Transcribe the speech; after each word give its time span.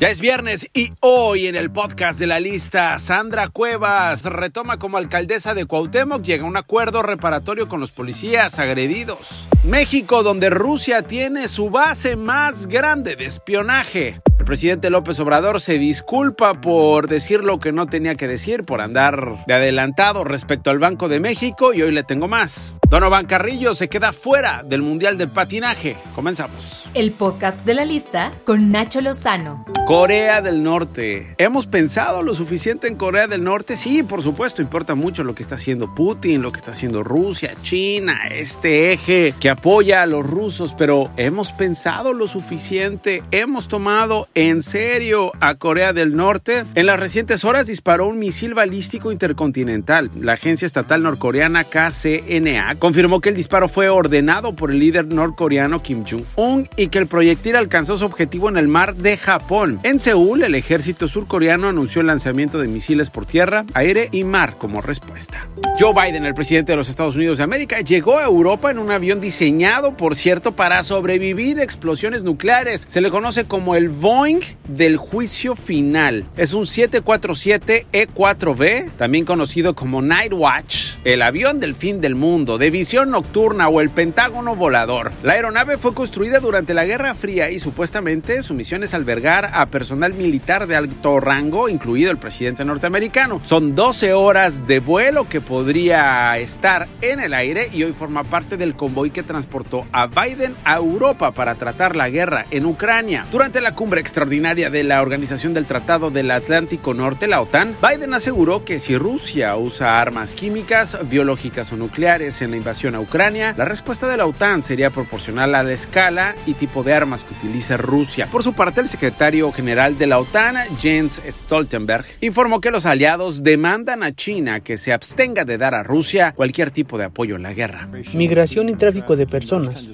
Ya 0.00 0.08
es 0.08 0.20
viernes 0.20 0.68
y 0.74 0.92
hoy 0.98 1.46
en 1.46 1.54
el 1.54 1.70
podcast 1.70 2.18
de 2.18 2.26
la 2.26 2.40
lista, 2.40 2.98
Sandra 2.98 3.46
Cuevas 3.46 4.24
retoma 4.24 4.80
como 4.80 4.96
alcaldesa 4.96 5.54
de 5.54 5.66
Cuauhtémoc, 5.66 6.20
llega 6.24 6.42
a 6.42 6.48
un 6.48 6.56
acuerdo 6.56 7.00
reparatorio 7.04 7.68
con 7.68 7.78
los 7.78 7.92
policías 7.92 8.58
agredidos. 8.58 9.46
México, 9.62 10.24
donde 10.24 10.50
Rusia 10.50 11.02
tiene 11.02 11.46
su 11.46 11.70
base 11.70 12.16
más 12.16 12.66
grande 12.66 13.14
de 13.14 13.26
espionaje. 13.26 14.20
El 14.44 14.46
presidente 14.46 14.90
López 14.90 15.18
Obrador 15.20 15.58
se 15.62 15.78
disculpa 15.78 16.52
por 16.52 17.08
decir 17.08 17.42
lo 17.42 17.58
que 17.58 17.72
no 17.72 17.86
tenía 17.86 18.14
que 18.14 18.28
decir, 18.28 18.64
por 18.64 18.82
andar 18.82 19.42
de 19.46 19.54
adelantado 19.54 20.22
respecto 20.22 20.68
al 20.68 20.78
Banco 20.78 21.08
de 21.08 21.18
México 21.18 21.72
y 21.72 21.80
hoy 21.80 21.92
le 21.92 22.02
tengo 22.02 22.28
más. 22.28 22.76
Donovan 22.90 23.24
Carrillo 23.24 23.74
se 23.74 23.88
queda 23.88 24.12
fuera 24.12 24.62
del 24.62 24.82
Mundial 24.82 25.16
de 25.16 25.28
Patinaje. 25.28 25.96
Comenzamos. 26.14 26.90
El 26.92 27.12
podcast 27.12 27.64
de 27.64 27.72
la 27.72 27.86
lista 27.86 28.32
con 28.44 28.70
Nacho 28.70 29.00
Lozano. 29.00 29.64
Corea 29.86 30.42
del 30.42 30.62
Norte. 30.62 31.34
¿Hemos 31.38 31.66
pensado 31.66 32.22
lo 32.22 32.34
suficiente 32.34 32.86
en 32.86 32.96
Corea 32.96 33.26
del 33.26 33.44
Norte? 33.44 33.76
Sí, 33.76 34.02
por 34.02 34.22
supuesto, 34.22 34.62
importa 34.62 34.94
mucho 34.94 35.24
lo 35.24 35.34
que 35.34 35.42
está 35.42 35.56
haciendo 35.56 35.94
Putin, 35.94 36.42
lo 36.42 36.52
que 36.52 36.58
está 36.58 36.70
haciendo 36.70 37.02
Rusia, 37.02 37.54
China, 37.62 38.28
este 38.30 38.92
eje 38.92 39.34
que 39.40 39.50
apoya 39.50 40.02
a 40.02 40.06
los 40.06 40.24
rusos, 40.24 40.74
pero 40.76 41.10
¿hemos 41.16 41.52
pensado 41.52 42.12
lo 42.12 42.28
suficiente? 42.28 43.22
¿Hemos 43.30 43.68
tomado 43.68 44.28
en 44.34 44.62
serio 44.62 45.32
a 45.40 45.54
Corea 45.54 45.92
del 45.92 46.16
Norte? 46.16 46.64
En 46.74 46.86
las 46.86 46.98
recientes 46.98 47.44
horas 47.44 47.66
disparó 47.66 48.06
un 48.08 48.18
misil 48.18 48.54
balístico 48.54 49.12
intercontinental. 49.12 50.10
La 50.20 50.32
agencia 50.34 50.66
estatal 50.66 51.02
norcoreana 51.02 51.64
KCNA 51.64 52.76
confirmó 52.78 53.20
que 53.20 53.28
el 53.30 53.34
disparo 53.34 53.68
fue 53.68 53.88
ordenado 53.88 54.56
por 54.56 54.70
el 54.70 54.78
líder 54.78 55.12
norcoreano 55.12 55.82
Kim 55.82 56.04
Jong-un 56.04 56.68
y 56.76 56.88
que 56.88 56.98
el 56.98 57.06
proyectil 57.06 57.56
alcanzó 57.56 57.96
su 57.96 58.04
objetivo 58.04 58.48
en 58.48 58.56
el 58.56 58.68
mar 58.68 58.94
de 58.96 59.16
Japón. 59.16 59.80
En 59.82 60.00
Seúl, 60.00 60.42
el 60.42 60.54
ejército 60.54 61.08
surcoreano 61.08 61.68
anunció 61.68 62.00
el 62.00 62.08
lanzamiento 62.08 62.58
de 62.58 62.68
misiles 62.68 63.10
por 63.10 63.26
tierra, 63.26 63.64
aire 63.74 64.08
y 64.12 64.24
mar 64.24 64.56
como 64.58 64.80
respuesta. 64.80 65.48
Joe 65.78 65.92
Biden, 65.92 66.24
el 66.24 66.34
presidente 66.34 66.72
de 66.72 66.76
los 66.76 66.88
Estados 66.88 67.16
Unidos 67.16 67.38
de 67.38 67.44
América, 67.44 67.80
llegó 67.80 68.18
a 68.18 68.24
Europa 68.24 68.70
en 68.70 68.78
un 68.78 68.90
avión 68.90 69.20
diseñado, 69.20 69.96
por 69.96 70.16
cierto, 70.16 70.54
para 70.54 70.82
sobrevivir 70.82 71.58
explosiones 71.58 72.22
nucleares. 72.22 72.84
Se 72.88 73.00
le 73.00 73.10
conoce 73.10 73.44
como 73.44 73.74
el 73.74 73.88
Del 74.24 74.96
juicio 74.96 75.54
final. 75.54 76.24
Es 76.38 76.54
un 76.54 76.64
747E4B, 76.64 78.64
e 78.64 78.90
también 78.96 79.26
conocido 79.26 79.74
como 79.74 80.00
Night 80.00 80.32
Watch, 80.32 80.94
el 81.04 81.20
avión 81.20 81.60
del 81.60 81.74
fin 81.74 82.00
del 82.00 82.14
mundo, 82.14 82.56
de 82.56 82.70
visión 82.70 83.10
nocturna 83.10 83.68
o 83.68 83.82
el 83.82 83.90
Pentágono 83.90 84.56
volador. 84.56 85.12
La 85.22 85.34
aeronave 85.34 85.76
fue 85.76 85.92
construida 85.92 86.40
durante 86.40 86.72
la 86.72 86.86
Guerra 86.86 87.14
Fría 87.14 87.50
y 87.50 87.58
supuestamente 87.58 88.42
su 88.42 88.54
misión 88.54 88.82
es 88.82 88.94
albergar 88.94 89.50
a 89.52 89.66
personal 89.66 90.14
militar 90.14 90.66
de 90.66 90.76
alto 90.76 91.20
rango, 91.20 91.68
incluido 91.68 92.10
el 92.10 92.16
presidente 92.16 92.64
norteamericano. 92.64 93.42
Son 93.44 93.74
12 93.74 94.14
horas 94.14 94.66
de 94.66 94.80
vuelo 94.80 95.28
que 95.28 95.42
podría 95.42 96.38
estar 96.38 96.88
en 97.02 97.20
el 97.20 97.34
aire 97.34 97.68
y 97.74 97.82
hoy 97.82 97.92
forma 97.92 98.24
parte 98.24 98.56
del 98.56 98.74
convoy 98.74 99.10
que 99.10 99.22
transportó 99.22 99.86
a 99.92 100.06
Biden 100.06 100.56
a 100.64 100.76
Europa 100.76 101.32
para 101.32 101.56
tratar 101.56 101.94
la 101.94 102.08
guerra 102.08 102.46
en 102.50 102.64
Ucrania. 102.64 103.26
Durante 103.30 103.60
la 103.60 103.74
cumbre 103.74 104.00
extraordinaria 104.14 104.70
de 104.70 104.84
la 104.84 105.02
Organización 105.02 105.54
del 105.54 105.66
Tratado 105.66 106.08
del 106.08 106.30
Atlántico 106.30 106.94
Norte, 106.94 107.26
la 107.26 107.40
OTAN, 107.40 107.74
Biden 107.82 108.14
aseguró 108.14 108.64
que 108.64 108.78
si 108.78 108.96
Rusia 108.96 109.56
usa 109.56 110.00
armas 110.00 110.36
químicas, 110.36 110.96
biológicas 111.10 111.72
o 111.72 111.76
nucleares 111.76 112.40
en 112.40 112.52
la 112.52 112.56
invasión 112.56 112.94
a 112.94 113.00
Ucrania, 113.00 113.56
la 113.58 113.64
respuesta 113.64 114.06
de 114.06 114.16
la 114.16 114.26
OTAN 114.26 114.62
sería 114.62 114.90
proporcional 114.90 115.56
a 115.56 115.64
la 115.64 115.72
escala 115.72 116.36
y 116.46 116.54
tipo 116.54 116.84
de 116.84 116.94
armas 116.94 117.24
que 117.24 117.34
utiliza 117.34 117.76
Rusia. 117.76 118.28
Por 118.30 118.44
su 118.44 118.52
parte, 118.52 118.80
el 118.80 118.88
secretario 118.88 119.50
general 119.50 119.98
de 119.98 120.06
la 120.06 120.20
OTAN, 120.20 120.58
Jens 120.78 121.20
Stoltenberg, 121.28 122.06
informó 122.20 122.60
que 122.60 122.70
los 122.70 122.86
aliados 122.86 123.42
demandan 123.42 124.04
a 124.04 124.14
China 124.14 124.60
que 124.60 124.76
se 124.76 124.92
abstenga 124.92 125.44
de 125.44 125.58
dar 125.58 125.74
a 125.74 125.82
Rusia 125.82 126.34
cualquier 126.36 126.70
tipo 126.70 126.98
de 126.98 127.06
apoyo 127.06 127.34
en 127.34 127.42
la 127.42 127.52
guerra. 127.52 127.88
Migración 128.12 128.68
y 128.68 128.76
tráfico 128.76 129.16
de 129.16 129.26
personas. 129.26 129.88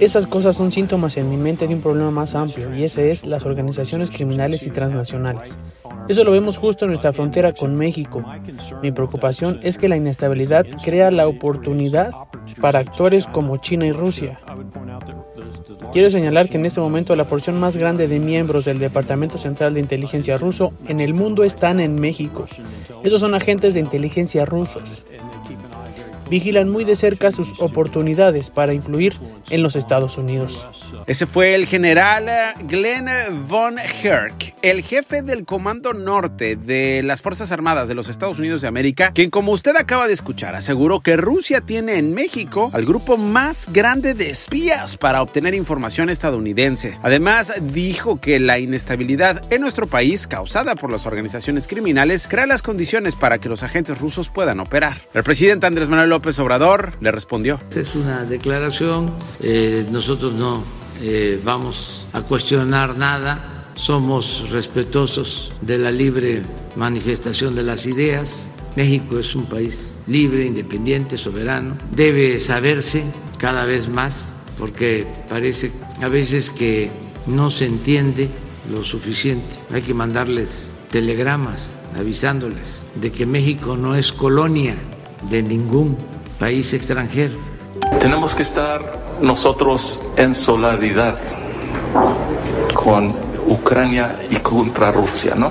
Esas 0.00 0.26
cosas 0.26 0.56
son 0.56 0.72
síntomas 0.72 1.18
en 1.18 1.28
mi 1.28 1.36
mente 1.36 1.68
de 1.68 1.74
un 1.74 1.82
problema 1.82 2.10
más 2.10 2.34
amplio 2.34 2.74
y 2.74 2.84
ese 2.84 3.10
es 3.10 3.26
las 3.26 3.44
organizaciones 3.44 4.10
criminales 4.10 4.66
y 4.66 4.70
transnacionales. 4.70 5.58
Eso 6.08 6.24
lo 6.24 6.30
vemos 6.30 6.56
justo 6.56 6.86
en 6.86 6.92
nuestra 6.92 7.12
frontera 7.12 7.52
con 7.52 7.76
México. 7.76 8.24
Mi 8.82 8.92
preocupación 8.92 9.60
es 9.62 9.76
que 9.76 9.90
la 9.90 9.98
inestabilidad 9.98 10.66
crea 10.82 11.10
la 11.10 11.28
oportunidad 11.28 12.12
para 12.62 12.78
actores 12.78 13.26
como 13.26 13.58
China 13.58 13.86
y 13.86 13.92
Rusia. 13.92 14.40
Quiero 15.92 16.10
señalar 16.10 16.48
que 16.48 16.56
en 16.56 16.64
este 16.64 16.80
momento 16.80 17.14
la 17.14 17.24
porción 17.24 17.60
más 17.60 17.76
grande 17.76 18.08
de 18.08 18.20
miembros 18.20 18.64
del 18.64 18.78
Departamento 18.78 19.36
Central 19.36 19.74
de 19.74 19.80
Inteligencia 19.80 20.38
ruso 20.38 20.72
en 20.88 21.00
el 21.00 21.12
mundo 21.12 21.44
están 21.44 21.78
en 21.78 21.96
México. 21.96 22.46
Esos 23.04 23.20
son 23.20 23.34
agentes 23.34 23.74
de 23.74 23.80
inteligencia 23.80 24.46
rusos 24.46 25.04
vigilan 26.30 26.68
muy 26.68 26.84
de 26.84 26.96
cerca 26.96 27.32
sus 27.32 27.60
oportunidades 27.60 28.50
para 28.50 28.72
influir 28.72 29.14
en 29.50 29.62
los 29.62 29.76
Estados 29.76 30.16
Unidos. 30.16 30.66
Ese 31.06 31.26
fue 31.26 31.54
el 31.54 31.66
general 31.66 32.26
Glenn 32.66 33.08
von 33.48 33.78
Herk, 33.78 34.54
el 34.62 34.82
jefe 34.82 35.22
del 35.22 35.44
Comando 35.44 35.92
Norte 35.92 36.56
de 36.56 37.02
las 37.02 37.22
Fuerzas 37.22 37.52
Armadas 37.52 37.88
de 37.88 37.94
los 37.94 38.08
Estados 38.08 38.38
Unidos 38.38 38.60
de 38.60 38.68
América, 38.68 39.12
quien 39.12 39.30
como 39.30 39.52
usted 39.52 39.76
acaba 39.76 40.06
de 40.06 40.14
escuchar 40.14 40.54
aseguró 40.54 41.00
que 41.00 41.16
Rusia 41.16 41.60
tiene 41.60 41.96
en 41.96 42.14
México 42.14 42.70
al 42.72 42.84
grupo 42.84 43.16
más 43.16 43.68
grande 43.72 44.14
de 44.14 44.30
espías 44.30 44.96
para 44.96 45.22
obtener 45.22 45.54
información 45.54 46.10
estadounidense. 46.10 46.98
Además, 47.02 47.52
dijo 47.60 48.20
que 48.20 48.40
la 48.40 48.58
inestabilidad 48.58 49.42
en 49.52 49.60
nuestro 49.60 49.86
país 49.86 50.26
causada 50.26 50.74
por 50.74 50.92
las 50.92 51.06
organizaciones 51.06 51.66
criminales 51.66 52.28
crea 52.28 52.46
las 52.46 52.62
condiciones 52.62 53.16
para 53.16 53.38
que 53.38 53.48
los 53.48 53.62
agentes 53.62 53.98
rusos 53.98 54.28
puedan 54.28 54.60
operar. 54.60 54.98
El 55.14 55.22
presidente 55.22 55.66
Andrés 55.66 55.88
Manuel 55.88 56.10
López 56.10 56.38
Obrador 56.38 56.94
le 57.00 57.10
respondió. 57.10 57.60
Es 57.74 57.94
una 57.94 58.24
declaración, 58.24 59.12
eh, 59.40 59.86
nosotros 59.90 60.32
no 60.32 60.62
eh, 61.00 61.40
vamos 61.42 62.06
a 62.12 62.22
cuestionar 62.22 62.96
nada, 62.96 63.64
somos 63.74 64.50
respetuosos 64.50 65.50
de 65.62 65.78
la 65.78 65.90
libre 65.90 66.42
manifestación 66.76 67.54
de 67.54 67.62
las 67.62 67.86
ideas. 67.86 68.48
México 68.76 69.18
es 69.18 69.34
un 69.34 69.46
país 69.46 69.94
libre, 70.06 70.44
independiente, 70.44 71.16
soberano. 71.16 71.76
Debe 71.90 72.38
saberse 72.38 73.04
cada 73.38 73.64
vez 73.64 73.88
más 73.88 74.34
porque 74.58 75.06
parece 75.28 75.72
a 76.02 76.08
veces 76.08 76.50
que 76.50 76.90
no 77.26 77.50
se 77.50 77.64
entiende 77.64 78.28
lo 78.70 78.84
suficiente. 78.84 79.56
Hay 79.72 79.80
que 79.80 79.94
mandarles 79.94 80.72
telegramas 80.90 81.74
avisándoles 81.98 82.84
de 82.94 83.10
que 83.10 83.24
México 83.24 83.76
no 83.76 83.96
es 83.96 84.12
colonia 84.12 84.76
de 85.30 85.42
ningún 85.42 85.96
país 86.38 86.72
extranjero. 86.74 87.38
Tenemos 87.98 88.34
que 88.34 88.42
estar 88.42 89.09
nosotros 89.20 90.00
en 90.16 90.34
solidaridad 90.34 91.18
con 92.74 93.12
Ucrania 93.46 94.16
y 94.30 94.36
contra 94.36 94.92
Rusia, 94.92 95.34
¿no? 95.34 95.50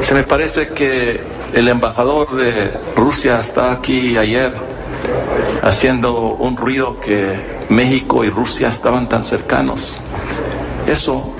Se 0.00 0.14
me 0.14 0.22
parece 0.24 0.66
que 0.68 1.20
el 1.54 1.68
embajador 1.68 2.34
de 2.36 2.72
Rusia 2.96 3.40
está 3.40 3.72
aquí 3.72 4.16
ayer 4.16 4.52
haciendo 5.62 6.34
un 6.34 6.56
ruido 6.56 7.00
que 7.00 7.36
México 7.68 8.24
y 8.24 8.30
Rusia 8.30 8.68
estaban 8.68 9.08
tan 9.08 9.22
cercanos. 9.22 9.98
Eso, 10.86 11.34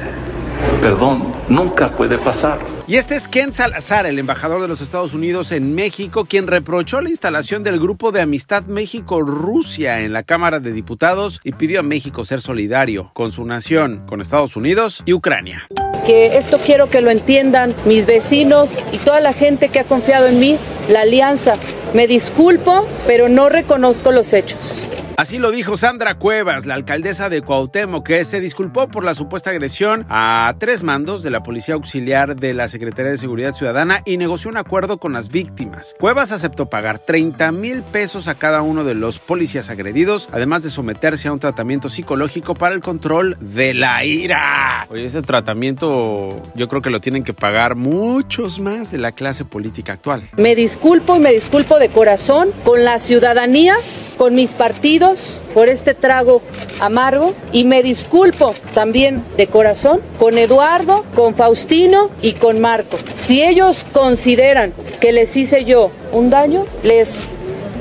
perdón, 0.85 1.33
nunca 1.49 1.89
puede 1.89 2.19
pasar. 2.19 2.61
Y 2.87 2.97
este 2.97 3.17
es 3.17 3.27
Ken 3.27 3.55
Salazar, 3.55 4.05
el 4.05 4.19
embajador 4.19 4.61
de 4.61 4.69
los 4.69 4.83
Estados 4.83 5.15
Unidos 5.15 5.51
en 5.51 5.75
México, 5.75 6.27
quien 6.27 6.47
reprochó 6.47 7.01
la 7.01 7.09
instalación 7.09 7.63
del 7.63 7.81
Grupo 7.81 8.13
de 8.13 8.21
Amistad 8.21 8.67
México-Rusia 8.67 10.01
en 10.01 10.13
la 10.13 10.25
Cámara 10.25 10.61
de 10.61 10.73
Diputados 10.73 11.41
y 11.43 11.53
pidió 11.53 11.81
a 11.81 11.83
México 11.83 12.27
ser 12.27 12.43
solidario 12.43 13.11
con 13.15 13.33
su 13.33 13.47
nación, 13.47 14.05
con 14.07 14.21
Estados 14.21 14.57
Unidos 14.57 15.03
y 15.07 15.15
Ucrania. 15.15 15.67
Que 16.05 16.37
esto 16.37 16.59
quiero 16.59 16.91
que 16.91 17.01
lo 17.01 17.11
entiendan 17.11 17.75
mis 17.87 18.05
vecinos 18.05 18.85
y 18.93 18.99
toda 18.99 19.21
la 19.21 19.33
gente 19.33 19.71
que 19.71 19.81
ha 19.81 19.85
confiado 19.85 20.27
en 20.27 20.39
mí, 20.39 20.59
la 20.91 21.01
alianza. 21.01 21.55
Me 21.95 22.07
disculpo, 22.07 22.87
pero 23.07 23.31
no 23.31 23.49
reconozco 23.49 24.13
los 24.13 24.35
hechos. 24.35 24.87
Así 25.17 25.39
lo 25.39 25.53
dijo 25.53 25.77
Sandra 25.77 26.17
Cuevas, 26.17 26.67
la 26.67 26.75
alcaldesa 26.75 27.29
de 27.29 27.41
Cuauhtémoc, 27.41 28.05
que 28.05 28.25
se 28.25 28.41
disculpó 28.41 28.89
por 28.89 29.05
la 29.05 29.15
supuesta 29.15 29.51
agresión 29.51 30.05
a 30.09 30.53
tres 30.59 30.83
mandos 30.83 31.23
de 31.23 31.31
la 31.31 31.45
Policía 31.45 31.77
Auxiliar 31.77 32.35
de 32.35 32.53
la 32.53 32.67
Secretaría 32.67 33.13
de 33.13 33.19
Seguridad 33.19 33.53
Ciudadana 33.53 34.03
y 34.05 34.17
negoció 34.17 34.51
un 34.51 34.57
acuerdo 34.57 34.99
con 34.99 35.13
las 35.13 35.29
víctimas. 35.29 35.95
Cuevas 36.01 36.33
aceptó 36.33 36.67
pagar 36.67 36.99
30 36.99 37.53
mil 37.53 37.83
pesos 37.83 38.27
a 38.27 38.35
cada 38.35 38.63
uno 38.63 38.83
de 38.83 38.95
los 38.95 39.21
policías 39.21 39.71
agredidos, 39.71 40.29
además 40.33 40.65
de 40.65 40.71
someterse 40.71 41.29
a 41.29 41.33
un 41.33 41.39
tratamiento 41.39 41.89
psicológico 41.89 42.55
para 42.55 42.75
el 42.75 42.81
control 42.81 43.37
de 43.41 43.73
la 43.73 44.05
ira. 44.05 44.87
Oye, 44.91 45.05
ese 45.05 45.23
tratamiento 45.23 46.43
yo 46.57 46.69
creo 46.69 46.83
que 46.83 46.91
lo 46.91 47.01
tienen 47.01 47.23
que 47.23 47.35
pagar 47.35 47.77
muchos 47.77 48.59
más 48.59 48.91
de 48.91 48.99
la 48.99 49.13
clase 49.13 49.45
política 49.45 49.93
actual. 49.93 50.29
Me 50.37 50.57
disculpo 50.57 51.17
y 51.17 51.21
me 51.21 51.33
disculpo 51.33 51.79
de 51.79 51.89
corazón 51.89 52.49
con 52.65 52.85
la 52.85 52.99
ciudadanía 52.99 53.77
con 54.17 54.35
mis 54.35 54.55
partidos 54.55 55.41
por 55.53 55.69
este 55.69 55.95
trago 55.95 56.43
amargo 56.81 57.35
y 57.53 57.65
me 57.65 57.83
disculpo 57.83 58.55
también 58.75 59.23
de 59.37 59.47
corazón 59.47 60.01
con 60.19 60.39
Eduardo, 60.39 61.05
con 61.15 61.35
Faustino 61.35 62.11
y 62.23 62.33
con 62.33 62.61
Marco. 62.61 62.97
Si 63.17 63.43
ellos 63.43 63.85
consideran 63.93 64.73
que 65.01 65.13
les 65.13 65.37
hice 65.37 65.65
yo 65.65 65.91
un 66.13 66.31
daño, 66.31 66.65
les 66.83 67.33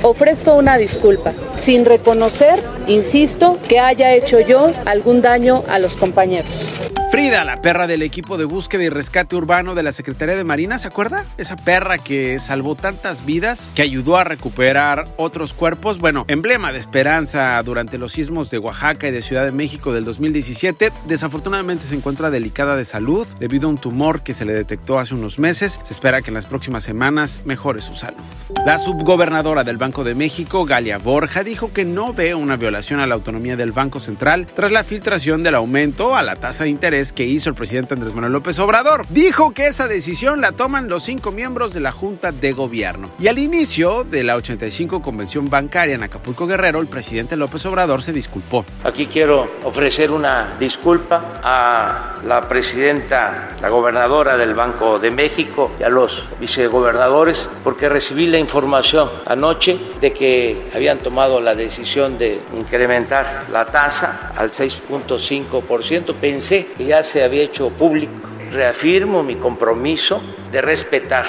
ofrezco 0.01 0.53
una 0.55 0.77
disculpa, 0.77 1.33
sin 1.55 1.85
reconocer, 1.85 2.61
insisto, 2.87 3.57
que 3.67 3.79
haya 3.79 4.13
hecho 4.13 4.39
yo 4.39 4.71
algún 4.85 5.21
daño 5.21 5.63
a 5.69 5.79
los 5.79 5.95
compañeros. 5.95 6.82
Frida, 7.13 7.43
la 7.43 7.61
perra 7.61 7.85
del 7.85 8.01
equipo 8.01 8.39
de 8.39 8.45
búsqueda 8.45 8.85
y 8.85 8.89
rescate 8.89 9.35
urbano 9.35 9.75
de 9.75 9.83
la 9.83 9.91
Secretaría 9.91 10.35
de 10.35 10.43
Marina, 10.43 10.79
¿se 10.79 10.87
acuerda? 10.87 11.25
Esa 11.37 11.55
perra 11.55 11.99
que 11.99 12.39
salvó 12.39 12.73
tantas 12.73 13.23
vidas, 13.23 13.71
que 13.75 13.83
ayudó 13.83 14.17
a 14.17 14.23
recuperar 14.23 15.07
otros 15.17 15.53
cuerpos. 15.53 15.99
Bueno, 15.99 16.25
emblema 16.27 16.71
de 16.73 16.79
esperanza 16.79 17.61
durante 17.61 17.99
los 17.99 18.13
sismos 18.13 18.49
de 18.49 18.57
Oaxaca 18.57 19.07
y 19.07 19.11
de 19.11 19.21
Ciudad 19.21 19.45
de 19.45 19.51
México 19.51 19.93
del 19.93 20.05
2017. 20.05 20.91
Desafortunadamente 21.05 21.85
se 21.85 21.93
encuentra 21.93 22.31
delicada 22.31 22.75
de 22.75 22.83
salud 22.83 23.27
debido 23.39 23.67
a 23.67 23.69
un 23.69 23.77
tumor 23.77 24.23
que 24.23 24.33
se 24.33 24.45
le 24.45 24.53
detectó 24.53 24.97
hace 24.97 25.13
unos 25.13 25.37
meses. 25.37 25.81
Se 25.83 25.93
espera 25.93 26.23
que 26.23 26.31
en 26.31 26.33
las 26.33 26.47
próximas 26.47 26.83
semanas 26.83 27.43
mejore 27.45 27.81
su 27.81 27.93
salud. 27.93 28.23
La 28.65 28.79
subgobernadora 28.79 29.63
del 29.63 29.77
Banco 29.77 30.03
de 30.03 30.15
México, 30.15 30.65
Galia 30.65 30.97
Borja, 30.97 31.43
dijo 31.43 31.73
que 31.73 31.85
no 31.85 32.11
ve 32.11 32.33
una 32.33 32.55
violación 32.55 33.01
a 33.01 33.05
la 33.05 33.13
autonomía 33.13 33.55
del 33.55 33.71
Banco 33.71 33.99
Central 33.99 34.47
tras 34.47 34.71
la 34.71 34.83
filtración 34.83 35.43
del 35.43 35.53
aumento 35.53 36.15
a 36.15 36.23
la 36.23 36.37
tasa 36.37 36.63
de 36.63 36.71
interés 36.71 37.02
que 37.11 37.25
hizo 37.25 37.49
el 37.49 37.55
presidente 37.55 37.95
Andrés 37.95 38.13
Manuel 38.13 38.33
López 38.33 38.57
Obrador. 38.59 39.05
Dijo 39.09 39.53
que 39.53 39.67
esa 39.67 39.87
decisión 39.87 40.39
la 40.39 40.53
toman 40.53 40.87
los 40.87 41.03
cinco 41.03 41.31
miembros 41.31 41.73
de 41.73 41.81
la 41.81 41.91
Junta 41.91 42.31
de 42.31 42.53
Gobierno. 42.53 43.09
Y 43.19 43.27
al 43.27 43.39
inicio 43.39 44.03
de 44.05 44.23
la 44.23 44.35
85 44.35 45.01
Convención 45.01 45.49
Bancaria 45.49 45.95
en 45.95 46.03
Acapulco 46.03 46.47
Guerrero, 46.47 46.79
el 46.79 46.87
presidente 46.87 47.35
López 47.35 47.65
Obrador 47.65 48.03
se 48.03 48.13
disculpó. 48.13 48.63
Aquí 48.83 49.07
quiero 49.07 49.51
ofrecer 49.63 50.11
una 50.11 50.55
disculpa 50.59 51.41
a 51.43 52.21
la 52.25 52.41
presidenta, 52.41 53.49
la 53.59 53.69
gobernadora 53.69 54.37
del 54.37 54.53
Banco 54.53 54.99
de 54.99 55.11
México 55.11 55.71
y 55.79 55.83
a 55.83 55.89
los 55.89 56.27
vicegobernadores 56.39 57.49
porque 57.63 57.89
recibí 57.89 58.27
la 58.27 58.37
información 58.37 59.09
anoche 59.25 59.77
de 59.99 60.13
que 60.13 60.69
habían 60.73 60.99
tomado 60.99 61.41
la 61.41 61.55
decisión 61.55 62.17
de 62.17 62.39
incrementar 62.57 63.45
la 63.51 63.65
tasa 63.65 64.31
al 64.35 64.51
6.5%. 64.51 66.13
Pensé 66.15 66.67
que 66.77 66.85
ya 66.85 66.92
se 67.01 67.23
había 67.23 67.41
hecho 67.41 67.69
público. 67.69 68.13
Reafirmo 68.51 69.23
mi 69.23 69.35
compromiso 69.35 70.21
de 70.51 70.61
respetar 70.61 71.25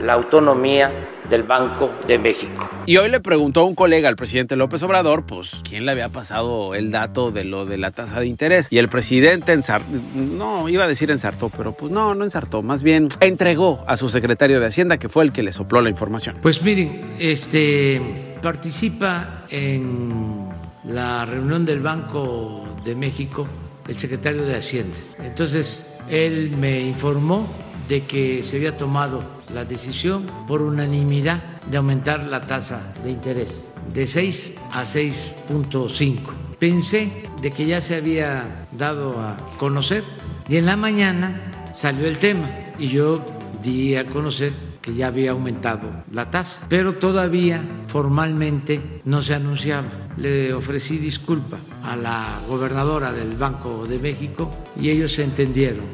la 0.00 0.14
autonomía 0.14 0.90
del 1.28 1.42
Banco 1.42 1.90
de 2.06 2.18
México. 2.18 2.68
Y 2.86 2.98
hoy 2.98 3.10
le 3.10 3.20
preguntó 3.20 3.60
a 3.60 3.64
un 3.64 3.74
colega 3.74 4.08
al 4.08 4.16
presidente 4.16 4.56
López 4.56 4.82
Obrador, 4.82 5.24
pues, 5.24 5.62
quién 5.68 5.86
le 5.86 5.92
había 5.92 6.08
pasado 6.08 6.74
el 6.74 6.90
dato 6.90 7.30
de 7.30 7.44
lo 7.44 7.64
de 7.64 7.78
la 7.78 7.90
tasa 7.90 8.20
de 8.20 8.26
interés. 8.26 8.68
Y 8.70 8.78
el 8.78 8.88
presidente 8.88 9.52
ensartó, 9.52 9.88
no, 10.14 10.68
iba 10.68 10.84
a 10.84 10.88
decir 10.88 11.10
ensartó, 11.10 11.50
pero 11.50 11.72
pues 11.72 11.90
no, 11.92 12.14
no 12.14 12.24
ensartó, 12.24 12.62
más 12.62 12.82
bien 12.82 13.08
entregó 13.20 13.82
a 13.86 13.96
su 13.96 14.10
secretario 14.10 14.60
de 14.60 14.66
Hacienda, 14.66 14.98
que 14.98 15.08
fue 15.08 15.24
el 15.24 15.32
que 15.32 15.42
le 15.42 15.52
sopló 15.52 15.80
la 15.80 15.88
información. 15.88 16.36
Pues 16.42 16.62
miren, 16.62 17.16
este 17.18 18.36
participa 18.42 19.44
en 19.48 20.50
la 20.84 21.24
reunión 21.24 21.64
del 21.64 21.80
Banco 21.80 22.64
de 22.84 22.94
México 22.94 23.46
el 23.88 23.98
secretario 23.98 24.44
de 24.44 24.56
Hacienda. 24.56 24.96
Entonces, 25.22 25.98
él 26.08 26.54
me 26.58 26.80
informó 26.80 27.48
de 27.88 28.04
que 28.04 28.42
se 28.42 28.56
había 28.56 28.76
tomado 28.76 29.20
la 29.52 29.64
decisión 29.64 30.26
por 30.46 30.62
unanimidad 30.62 31.42
de 31.70 31.76
aumentar 31.76 32.20
la 32.24 32.40
tasa 32.40 32.94
de 33.02 33.10
interés 33.10 33.74
de 33.92 34.06
6 34.06 34.54
a 34.72 34.82
6.5. 34.82 36.18
Pensé 36.58 37.10
de 37.42 37.50
que 37.50 37.66
ya 37.66 37.80
se 37.80 37.96
había 37.96 38.66
dado 38.72 39.20
a 39.20 39.36
conocer 39.58 40.02
y 40.48 40.56
en 40.56 40.66
la 40.66 40.76
mañana 40.76 41.70
salió 41.74 42.06
el 42.06 42.18
tema 42.18 42.48
y 42.78 42.88
yo 42.88 43.24
di 43.62 43.96
a 43.96 44.06
conocer 44.06 44.52
que 44.84 44.92
ya 44.92 45.06
había 45.06 45.30
aumentado 45.30 46.04
la 46.12 46.30
tasa, 46.30 46.60
pero 46.68 46.96
todavía 46.96 47.62
formalmente 47.86 49.00
no 49.06 49.22
se 49.22 49.34
anunciaba. 49.34 49.88
Le 50.18 50.52
ofrecí 50.52 50.98
disculpa 50.98 51.56
a 51.84 51.96
la 51.96 52.38
gobernadora 52.46 53.10
del 53.10 53.34
Banco 53.34 53.86
de 53.86 53.98
México 53.98 54.50
y 54.78 54.90
ellos 54.90 55.12
se 55.12 55.24
entendieron 55.24 55.86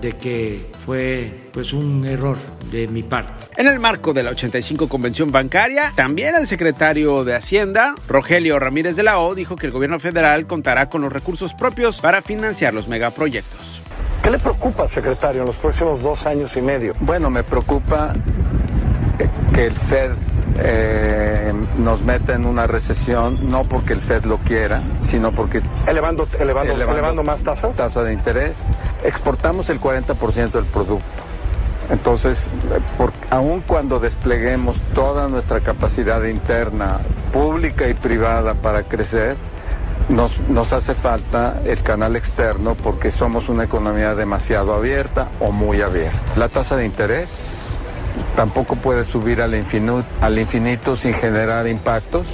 de 0.00 0.12
que 0.12 0.70
fue 0.86 1.50
pues 1.52 1.74
un 1.74 2.02
error 2.06 2.38
de 2.72 2.88
mi 2.88 3.02
parte. 3.02 3.46
En 3.58 3.66
el 3.66 3.78
marco 3.78 4.14
de 4.14 4.22
la 4.22 4.30
85 4.30 4.88
Convención 4.88 5.30
Bancaria, 5.30 5.92
también 5.94 6.34
el 6.34 6.46
secretario 6.46 7.24
de 7.24 7.34
Hacienda, 7.34 7.94
Rogelio 8.08 8.58
Ramírez 8.58 8.96
de 8.96 9.02
la 9.02 9.18
O, 9.18 9.34
dijo 9.34 9.54
que 9.54 9.66
el 9.66 9.72
gobierno 9.72 10.00
federal 10.00 10.46
contará 10.46 10.88
con 10.88 11.02
los 11.02 11.12
recursos 11.12 11.52
propios 11.52 12.00
para 12.00 12.22
financiar 12.22 12.72
los 12.72 12.88
megaproyectos. 12.88 13.82
¿Qué 14.24 14.30
le 14.30 14.38
preocupa, 14.38 14.88
secretario, 14.88 15.42
en 15.42 15.48
los 15.48 15.56
próximos 15.56 16.00
dos 16.00 16.24
años 16.24 16.56
y 16.56 16.62
medio? 16.62 16.94
Bueno, 17.00 17.28
me 17.28 17.44
preocupa 17.44 18.10
que 19.54 19.66
el 19.66 19.76
Fed 19.76 20.12
eh, 20.56 21.52
nos 21.76 22.00
meta 22.00 22.32
en 22.32 22.46
una 22.46 22.66
recesión, 22.66 23.50
no 23.50 23.60
porque 23.64 23.92
el 23.92 24.00
Fed 24.00 24.24
lo 24.24 24.38
quiera, 24.38 24.82
sino 25.10 25.30
porque... 25.30 25.60
Elevando, 25.86 26.26
elevando, 26.40 26.72
elevando, 26.72 27.22
más 27.22 27.44
tasas. 27.44 27.76
Tasa 27.76 28.00
de 28.00 28.14
interés. 28.14 28.56
Exportamos 29.02 29.68
el 29.68 29.78
40% 29.78 30.52
del 30.52 30.64
producto. 30.64 31.04
Entonces, 31.90 32.46
por, 32.96 33.12
aun 33.28 33.60
cuando 33.60 34.00
despleguemos 34.00 34.80
toda 34.94 35.28
nuestra 35.28 35.60
capacidad 35.60 36.24
interna, 36.24 36.98
pública 37.30 37.86
y 37.88 37.92
privada 37.92 38.54
para 38.54 38.84
crecer, 38.84 39.36
nos, 40.08 40.38
nos 40.48 40.72
hace 40.72 40.94
falta 40.94 41.60
el 41.64 41.82
canal 41.82 42.16
externo 42.16 42.76
porque 42.76 43.12
somos 43.12 43.48
una 43.48 43.64
economía 43.64 44.14
demasiado 44.14 44.74
abierta 44.74 45.28
o 45.40 45.52
muy 45.52 45.80
abierta. 45.82 46.20
La 46.36 46.48
tasa 46.48 46.76
de 46.76 46.86
interés 46.86 47.54
tampoco 48.36 48.76
puede 48.76 49.04
subir 49.04 49.40
al 49.40 49.54
infinito, 49.54 50.06
al 50.20 50.38
infinito 50.38 50.96
sin 50.96 51.14
generar 51.14 51.66
impactos 51.66 52.26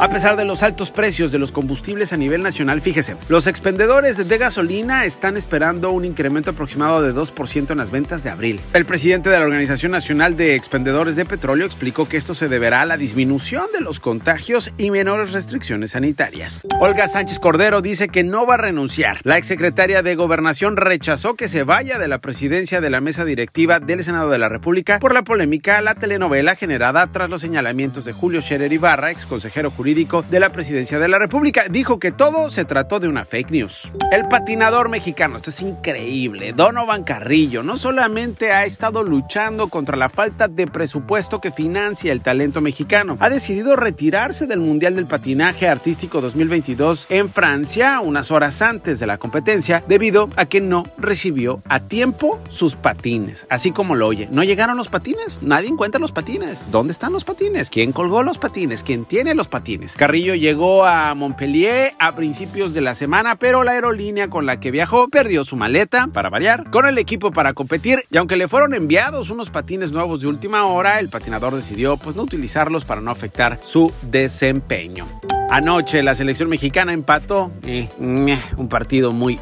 a 0.00 0.08
pesar 0.08 0.36
de 0.36 0.44
los 0.44 0.62
altos 0.62 0.92
precios 0.92 1.32
de 1.32 1.38
los 1.38 1.50
combustibles 1.50 2.12
a 2.12 2.16
nivel 2.16 2.40
nacional, 2.40 2.80
fíjese, 2.80 3.16
los 3.28 3.48
expendedores 3.48 4.28
de 4.28 4.38
gasolina 4.38 5.04
están 5.04 5.36
esperando 5.36 5.90
un 5.90 6.04
incremento 6.04 6.50
aproximado 6.50 7.02
de 7.02 7.12
2% 7.12 7.70
en 7.72 7.78
las 7.78 7.90
ventas 7.90 8.22
de 8.22 8.30
abril. 8.30 8.60
El 8.74 8.84
presidente 8.84 9.28
de 9.28 9.38
la 9.38 9.44
Organización 9.44 9.90
Nacional 9.90 10.36
de 10.36 10.54
Expendedores 10.54 11.16
de 11.16 11.24
Petróleo 11.24 11.66
explicó 11.66 12.08
que 12.08 12.16
esto 12.16 12.34
se 12.34 12.48
deberá 12.48 12.82
a 12.82 12.86
la 12.86 12.96
disminución 12.96 13.66
de 13.72 13.80
los 13.80 13.98
contagios 13.98 14.72
y 14.78 14.92
menores 14.92 15.32
restricciones 15.32 15.90
sanitarias. 15.90 16.60
Olga 16.78 17.08
Sánchez 17.08 17.40
Cordero 17.40 17.82
dice 17.82 18.08
que 18.08 18.22
no 18.22 18.46
va 18.46 18.54
a 18.54 18.58
renunciar. 18.58 19.18
La 19.24 19.36
exsecretaria 19.36 20.02
de 20.02 20.14
Gobernación 20.14 20.76
rechazó 20.76 21.34
que 21.34 21.48
se 21.48 21.64
vaya 21.64 21.98
de 21.98 22.06
la 22.06 22.18
presidencia 22.18 22.80
de 22.80 22.90
la 22.90 23.00
mesa 23.00 23.24
directiva 23.24 23.80
del 23.80 24.04
Senado 24.04 24.30
de 24.30 24.38
la 24.38 24.48
República 24.48 25.00
por 25.00 25.12
la 25.12 25.22
polémica 25.22 25.78
a 25.78 25.82
la 25.82 25.96
telenovela 25.96 26.54
generada 26.54 27.08
tras 27.08 27.28
los 27.28 27.40
señalamientos 27.40 28.04
de 28.04 28.12
Julio 28.12 28.40
Scherer 28.40 28.72
Ibarra, 28.72 29.10
ex 29.10 29.26
consejero 29.26 29.72
jurídico 29.72 29.87
de 29.88 30.38
la 30.38 30.50
presidencia 30.50 30.98
de 30.98 31.08
la 31.08 31.18
República. 31.18 31.64
Dijo 31.70 31.98
que 31.98 32.12
todo 32.12 32.50
se 32.50 32.66
trató 32.66 33.00
de 33.00 33.08
una 33.08 33.24
fake 33.24 33.50
news. 33.50 33.90
El 34.12 34.28
patinador 34.28 34.90
mexicano, 34.90 35.38
esto 35.38 35.48
es 35.48 35.62
increíble, 35.62 36.52
Donovan 36.52 37.04
Carrillo, 37.04 37.62
no 37.62 37.78
solamente 37.78 38.52
ha 38.52 38.66
estado 38.66 39.02
luchando 39.02 39.68
contra 39.68 39.96
la 39.96 40.10
falta 40.10 40.46
de 40.46 40.66
presupuesto 40.66 41.40
que 41.40 41.52
financia 41.52 42.12
el 42.12 42.20
talento 42.20 42.60
mexicano, 42.60 43.16
ha 43.18 43.30
decidido 43.30 43.76
retirarse 43.76 44.46
del 44.46 44.60
Mundial 44.60 44.94
del 44.94 45.06
Patinaje 45.06 45.68
Artístico 45.68 46.20
2022 46.20 47.06
en 47.08 47.30
Francia 47.30 48.00
unas 48.00 48.30
horas 48.30 48.60
antes 48.60 49.00
de 49.00 49.06
la 49.06 49.16
competencia 49.16 49.82
debido 49.88 50.28
a 50.36 50.44
que 50.44 50.60
no 50.60 50.82
recibió 50.98 51.62
a 51.66 51.80
tiempo 51.80 52.38
sus 52.50 52.76
patines. 52.76 53.46
Así 53.48 53.72
como 53.72 53.94
lo 53.94 54.06
oye, 54.06 54.28
¿no 54.30 54.44
llegaron 54.44 54.76
los 54.76 54.88
patines? 54.88 55.42
Nadie 55.42 55.68
encuentra 55.68 55.98
los 55.98 56.12
patines. 56.12 56.58
¿Dónde 56.70 56.92
están 56.92 57.14
los 57.14 57.24
patines? 57.24 57.70
¿Quién 57.70 57.92
colgó 57.92 58.22
los 58.22 58.36
patines? 58.36 58.82
¿Quién 58.82 59.06
tiene 59.06 59.34
los 59.34 59.48
patines? 59.48 59.77
Carrillo 59.96 60.34
llegó 60.34 60.84
a 60.84 61.14
Montpellier 61.14 61.92
a 61.98 62.14
principios 62.14 62.74
de 62.74 62.80
la 62.80 62.94
semana, 62.94 63.36
pero 63.36 63.64
la 63.64 63.72
aerolínea 63.72 64.28
con 64.28 64.46
la 64.46 64.60
que 64.60 64.70
viajó 64.70 65.08
perdió 65.08 65.44
su 65.44 65.56
maleta, 65.56 66.08
para 66.12 66.30
variar, 66.30 66.70
con 66.70 66.86
el 66.86 66.98
equipo 66.98 67.30
para 67.30 67.54
competir 67.54 68.00
y 68.10 68.18
aunque 68.18 68.36
le 68.36 68.48
fueron 68.48 68.74
enviados 68.74 69.30
unos 69.30 69.50
patines 69.50 69.92
nuevos 69.92 70.20
de 70.20 70.28
última 70.28 70.64
hora, 70.66 71.00
el 71.00 71.08
patinador 71.08 71.54
decidió 71.54 71.96
pues 71.96 72.16
no 72.16 72.22
utilizarlos 72.22 72.84
para 72.84 73.00
no 73.00 73.10
afectar 73.10 73.58
su 73.62 73.92
desempeño. 74.02 75.06
Anoche 75.50 76.02
la 76.02 76.14
selección 76.14 76.50
mexicana 76.50 76.92
empató 76.92 77.50
eh, 77.64 77.88
un 77.98 78.68
partido 78.68 79.12
muy 79.12 79.40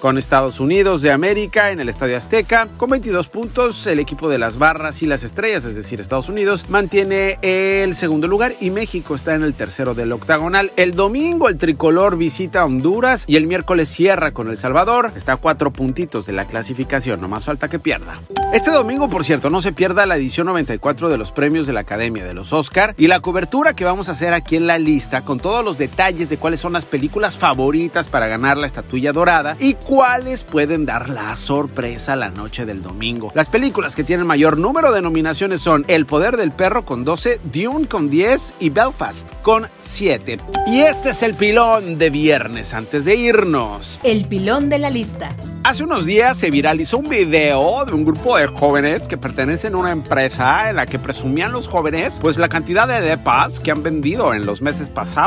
con 0.00 0.18
Estados 0.18 0.58
Unidos 0.58 1.00
de 1.00 1.12
América 1.12 1.70
en 1.70 1.78
el 1.78 1.88
Estadio 1.88 2.16
Azteca. 2.16 2.66
Con 2.76 2.90
22 2.90 3.28
puntos, 3.28 3.86
el 3.86 4.00
equipo 4.00 4.28
de 4.28 4.38
las 4.38 4.58
barras 4.58 5.00
y 5.02 5.06
las 5.06 5.22
estrellas, 5.22 5.64
es 5.64 5.76
decir, 5.76 6.00
Estados 6.00 6.28
Unidos, 6.28 6.68
mantiene 6.68 7.38
el 7.42 7.94
segundo 7.94 8.26
lugar 8.26 8.54
y 8.60 8.70
México 8.70 9.14
está 9.14 9.36
en 9.36 9.44
el 9.44 9.54
tercero 9.54 9.94
del 9.94 10.12
octagonal. 10.12 10.72
El 10.76 10.92
domingo 10.92 11.48
el 11.48 11.56
tricolor 11.56 12.16
visita 12.16 12.64
Honduras 12.64 13.24
y 13.28 13.36
el 13.36 13.46
miércoles 13.46 13.88
cierra 13.88 14.32
con 14.32 14.50
El 14.50 14.56
Salvador. 14.56 15.12
Está 15.14 15.34
a 15.34 15.36
cuatro 15.36 15.72
puntitos 15.72 16.26
de 16.26 16.32
la 16.32 16.46
clasificación, 16.46 17.20
no 17.20 17.28
más 17.28 17.44
falta 17.44 17.68
que 17.68 17.78
pierda. 17.78 18.14
Este 18.52 18.72
domingo, 18.72 19.08
por 19.08 19.24
cierto, 19.24 19.50
no 19.50 19.62
se 19.62 19.72
pierda 19.72 20.06
la 20.06 20.16
edición 20.16 20.46
94 20.46 21.10
de 21.10 21.18
los 21.18 21.30
premios 21.30 21.66
de 21.66 21.72
la 21.72 21.80
Academia 21.80 22.24
de 22.24 22.34
los 22.34 22.52
Oscar 22.52 22.94
y 22.98 23.06
la 23.06 23.20
cobertura 23.20 23.74
que 23.74 23.84
vamos 23.84 24.08
a 24.08 24.12
hacer 24.12 24.32
aquí 24.34 24.56
en 24.56 24.66
la 24.66 24.78
lista 24.78 25.22
con 25.28 25.40
todos 25.40 25.62
los 25.62 25.76
detalles 25.76 26.30
de 26.30 26.38
cuáles 26.38 26.58
son 26.58 26.72
las 26.72 26.86
películas 26.86 27.36
favoritas 27.36 28.08
para 28.08 28.28
ganar 28.28 28.56
la 28.56 28.66
estatuilla 28.66 29.12
dorada 29.12 29.58
y 29.60 29.74
cuáles 29.74 30.42
pueden 30.42 30.86
dar 30.86 31.10
la 31.10 31.36
sorpresa 31.36 32.16
la 32.16 32.30
noche 32.30 32.64
del 32.64 32.82
domingo. 32.82 33.30
Las 33.34 33.50
películas 33.50 33.94
que 33.94 34.04
tienen 34.04 34.26
mayor 34.26 34.56
número 34.56 34.90
de 34.90 35.02
nominaciones 35.02 35.60
son 35.60 35.84
El 35.86 36.06
Poder 36.06 36.38
del 36.38 36.52
Perro 36.52 36.86
con 36.86 37.04
12, 37.04 37.40
Dune 37.52 37.86
con 37.86 38.08
10 38.08 38.54
y 38.58 38.70
Belfast 38.70 39.30
con 39.42 39.68
7. 39.76 40.38
Y 40.66 40.80
este 40.80 41.10
es 41.10 41.22
el 41.22 41.34
pilón 41.34 41.98
de 41.98 42.08
viernes 42.08 42.72
antes 42.72 43.04
de 43.04 43.16
irnos. 43.16 44.00
El 44.04 44.26
pilón 44.28 44.70
de 44.70 44.78
la 44.78 44.88
lista. 44.88 45.28
Hace 45.62 45.84
unos 45.84 46.06
días 46.06 46.38
se 46.38 46.50
viralizó 46.50 46.96
un 46.96 47.10
video 47.10 47.84
de 47.84 47.92
un 47.92 48.06
grupo 48.06 48.38
de 48.38 48.46
jóvenes 48.46 49.06
que 49.06 49.18
pertenecen 49.18 49.74
a 49.74 49.76
una 49.76 49.92
empresa 49.92 50.70
en 50.70 50.76
la 50.76 50.86
que 50.86 50.98
presumían 50.98 51.52
los 51.52 51.68
jóvenes 51.68 52.16
pues 52.22 52.38
la 52.38 52.48
cantidad 52.48 52.88
de 52.88 53.02
depas 53.02 53.60
que 53.60 53.70
han 53.70 53.82
vendido 53.82 54.32
en 54.32 54.46
los 54.46 54.62
meses 54.62 54.88
pasados. 54.88 55.17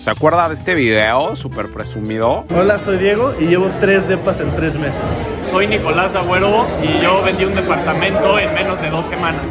¿Se 0.00 0.10
acuerda 0.10 0.48
de 0.48 0.54
este 0.54 0.74
video 0.74 1.36
súper 1.36 1.70
presumido? 1.70 2.46
Hola, 2.56 2.78
soy 2.78 2.96
Diego 2.96 3.34
y 3.38 3.44
llevo 3.44 3.68
tres 3.78 4.08
depas 4.08 4.40
en 4.40 4.50
tres 4.56 4.78
meses. 4.78 5.02
Soy 5.50 5.66
Nicolás 5.66 6.14
Agüero 6.14 6.64
y 6.82 7.02
yo 7.02 7.22
vendí 7.22 7.44
un 7.44 7.54
departamento 7.54 8.38
en 8.38 8.54
menos 8.54 8.80
de 8.80 8.88
dos 8.88 9.04
semanas. 9.04 9.46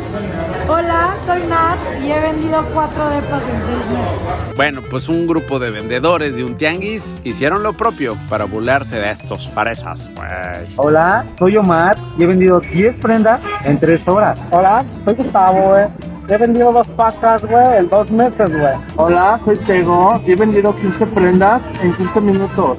Hola, 0.67 1.15
soy 1.27 1.41
Nat 1.47 1.77
y 2.03 2.11
he 2.11 2.19
vendido 2.19 2.65
cuatro 2.73 3.07
depas 3.09 3.43
en 3.43 3.61
seis 3.67 3.91
meses. 3.91 4.55
Bueno, 4.55 4.81
pues 4.89 5.09
un 5.09 5.27
grupo 5.27 5.59
de 5.59 5.69
vendedores 5.69 6.35
de 6.35 6.43
un 6.43 6.57
tianguis 6.57 7.21
hicieron 7.23 7.61
lo 7.61 7.73
propio 7.73 8.17
para 8.29 8.45
burlarse 8.45 8.97
de 8.97 9.11
estos 9.11 9.45
parejas. 9.49 10.07
Pues. 10.15 10.69
Hola, 10.77 11.23
soy 11.37 11.55
Omar 11.55 11.97
y 12.17 12.23
he 12.23 12.25
vendido 12.25 12.61
10 12.61 12.95
prendas 12.95 13.41
en 13.63 13.79
3 13.79 14.07
horas. 14.07 14.41
Hola, 14.49 14.83
soy 15.05 15.13
Gustavo, 15.13 15.69
güey. 15.69 16.16
He 16.29 16.37
vendido 16.37 16.73
dos 16.73 16.87
pacas, 16.87 17.41
güey, 17.45 17.77
en 17.77 17.87
dos 17.87 18.11
meses, 18.11 18.49
güey. 18.49 18.73
Hola, 18.97 19.39
soy 19.45 19.57
Tego 19.59 20.21
he 20.25 20.35
vendido 20.35 20.75
15 20.75 21.05
prendas 21.07 21.61
en 21.81 21.95
15 21.95 22.19
minutos. 22.19 22.77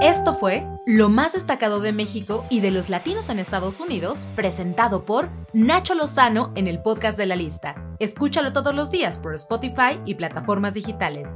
Esto 0.00 0.32
fue 0.32 0.66
lo 0.86 1.10
más 1.10 1.34
destacado 1.34 1.80
de 1.80 1.92
México 1.92 2.46
y 2.48 2.60
de 2.60 2.70
los 2.70 2.88
latinos 2.88 3.28
en 3.28 3.38
Estados 3.38 3.80
Unidos, 3.80 4.26
presentado 4.34 5.04
por 5.04 5.28
Nacho 5.52 5.94
Lozano 5.94 6.52
en 6.54 6.68
el 6.68 6.80
podcast 6.80 7.18
de 7.18 7.26
la 7.26 7.36
lista. 7.36 7.74
Escúchalo 7.98 8.54
todos 8.54 8.74
los 8.74 8.90
días 8.90 9.18
por 9.18 9.34
Spotify 9.34 10.00
y 10.06 10.14
plataformas 10.14 10.72
digitales. 10.72 11.28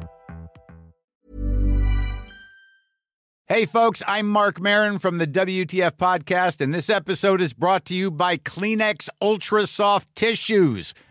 Hey, 3.46 3.66
folks, 3.66 4.02
I'm 4.06 4.26
Mark 4.26 4.58
Marin 4.58 4.98
from 4.98 5.18
the 5.18 5.26
WTF 5.26 5.98
Podcast, 5.98 6.62
and 6.62 6.72
this 6.72 6.88
episode 6.88 7.42
is 7.42 7.52
brought 7.52 7.84
to 7.84 7.94
you 7.94 8.10
by 8.10 8.38
Kleenex 8.38 9.10
Ultra 9.20 9.66
Soft 9.66 10.08
Tissues 10.14 10.94